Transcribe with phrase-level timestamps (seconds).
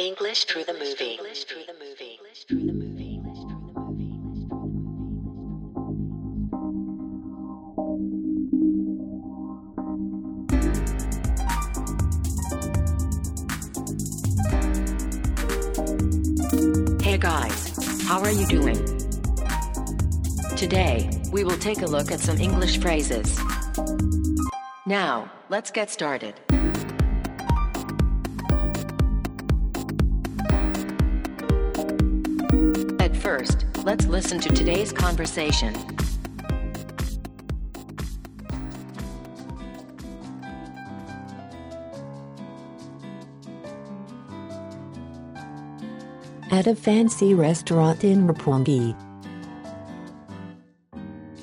[0.00, 1.16] English through the movie.
[1.16, 2.20] English through the movie.
[2.20, 3.18] English through the movie.
[17.02, 18.76] Hey guys, how are you doing?
[20.56, 23.36] Today, we will take a look at some English phrases.
[24.86, 26.34] Now, let's get started.
[33.28, 35.74] First, let's listen to today's conversation.
[46.50, 48.96] At a fancy restaurant in Roppongi.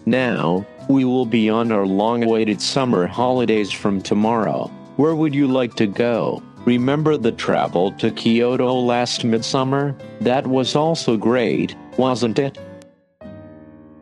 [0.07, 4.71] Now, we will be on our long awaited summer holidays from tomorrow.
[4.95, 6.41] Where would you like to go?
[6.65, 9.95] Remember the travel to Kyoto last midsummer?
[10.21, 12.57] That was also great, wasn't it?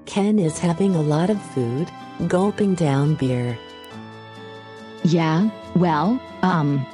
[0.05, 1.89] Ken is having a lot of food,
[2.27, 3.57] gulping down beer.
[5.03, 6.85] Yeah, well, um,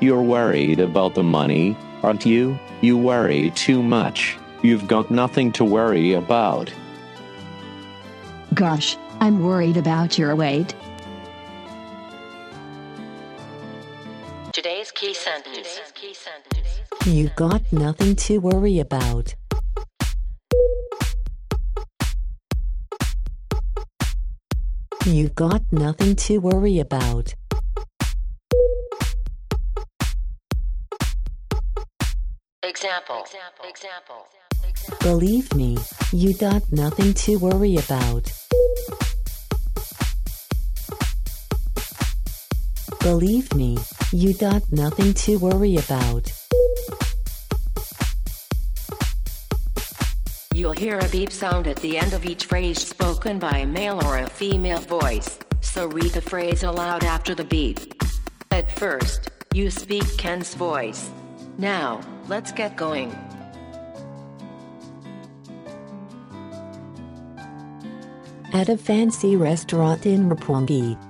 [0.00, 2.58] You're worried about the money, aren't you?
[2.80, 4.36] You worry too much.
[4.62, 6.72] You've got nothing to worry about.
[8.54, 10.74] gosh, I'm worried about your weight.
[15.00, 15.80] Key sentence.
[17.06, 19.34] You got nothing to worry about.
[25.06, 27.34] You got nothing to worry about.
[32.62, 33.24] Example.
[33.66, 34.26] Example.
[35.00, 35.78] Believe me,
[36.12, 38.30] you got nothing to worry about.
[43.00, 43.78] Believe me,
[44.12, 46.32] you got nothing to worry about.
[50.52, 54.04] You'll hear a beep sound at the end of each phrase spoken by a male
[54.04, 57.78] or a female voice, so read the phrase aloud after the beep.
[58.50, 61.10] At first, you speak Ken's voice.
[61.56, 63.12] Now, let's get going.
[68.52, 71.09] At a fancy restaurant in Roppongi.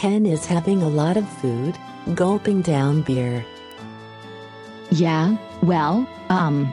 [0.00, 1.76] Ken is having a lot of food,
[2.14, 3.44] gulping down beer.
[4.90, 6.72] Yeah, well, um,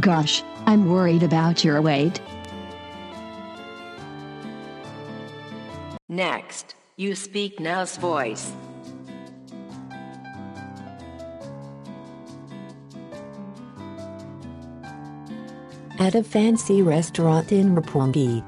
[0.00, 2.20] gosh, I'm worried about your weight.
[6.08, 8.52] Next, you speak Now's voice.
[15.98, 18.44] At a fancy restaurant in Roppongi.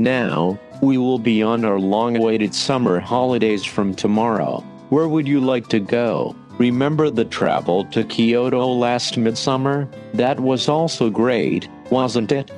[0.00, 4.64] Now, we will be on our long awaited summer holidays from tomorrow.
[4.88, 6.34] Where would you like to go?
[6.58, 9.88] Remember the travel to Kyoto last midsummer?
[10.14, 12.50] That was also great, wasn't it?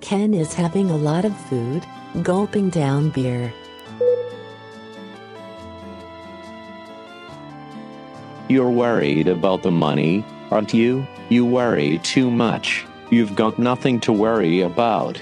[0.00, 1.84] Ken is having a lot of food,
[2.22, 3.52] gulping down beer.
[8.48, 11.06] You're worried about the money, aren't you?
[11.28, 12.84] You worry too much.
[13.10, 15.20] You've got nothing to worry about.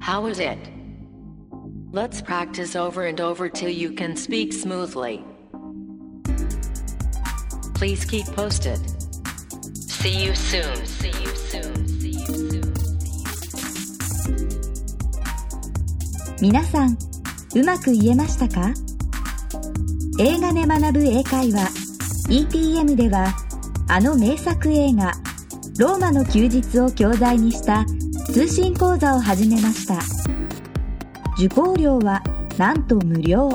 [0.00, 0.58] How is it?
[1.90, 5.24] Let's practice over and over till you can speak smoothly.
[7.74, 8.78] Please keep posted.
[9.78, 10.86] See you soon.
[10.86, 11.93] See you soon.
[16.44, 16.98] 皆さん、
[17.54, 18.74] うまく言えましたか？
[20.18, 21.70] 映画で学ぶ英会話
[22.28, 23.34] ETM では
[23.88, 25.12] あの名作映画
[25.78, 27.86] ローマの休日を教材にした
[28.26, 30.00] 通信講座を始めました。
[31.38, 32.22] 受講料は
[32.58, 33.48] なんと無料。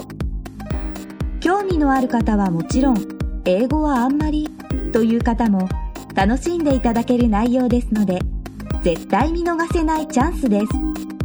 [1.42, 3.07] 興味のある方はもちろん
[3.45, 4.50] 英語はあんまり
[4.94, 5.69] という方も
[6.15, 8.19] 楽しんでいただける内容ですので
[8.81, 11.19] 絶対見逃せないチャンスです。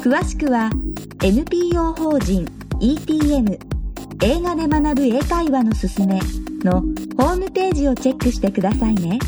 [0.00, 0.70] 詳しくは
[1.22, 2.46] NPO 法人
[2.80, 3.58] ETM
[4.24, 6.18] 映画で学ぶ英会話のすすめ
[6.64, 6.80] の
[7.18, 9.18] ホームページをチェックしてくださいね。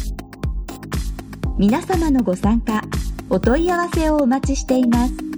[1.58, 2.80] 皆様のご参加
[3.28, 5.31] お問い合わせをお待ちしています。